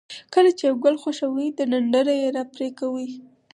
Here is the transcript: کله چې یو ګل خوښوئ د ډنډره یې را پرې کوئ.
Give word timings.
کله 0.33 0.49
چې 0.57 0.63
یو 0.69 0.75
ګل 0.83 0.95
خوښوئ 1.01 1.47
د 1.55 1.59
ډنډره 1.71 2.13
یې 2.21 2.29
را 2.35 2.43
پرې 2.53 2.67
کوئ. 2.79 3.09